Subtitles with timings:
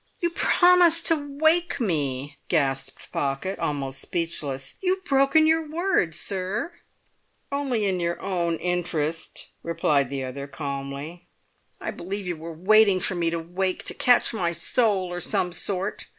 [0.19, 4.73] "You promised to wake me!" gasped Pocket, almost speechless.
[4.81, 6.73] "You've broken your word, sir!"
[7.51, 11.27] "Only in your own interest," replied the other calmly.
[11.79, 16.07] "I believe you were waiting for me to wake—to catch my soul, or some rot!"